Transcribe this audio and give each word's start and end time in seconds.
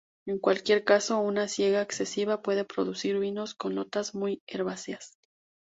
En 0.25 0.39
cualquier 0.39 0.83
caso, 0.83 1.19
una 1.19 1.47
siega 1.47 1.83
excesiva 1.83 2.41
puede 2.41 2.65
producir 2.65 3.19
vinos 3.19 3.53
con 3.53 3.75
notas 3.75 4.15
muy 4.15 4.41
herbáceas. 4.47 5.15